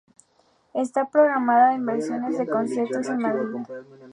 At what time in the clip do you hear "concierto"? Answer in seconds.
2.47-3.01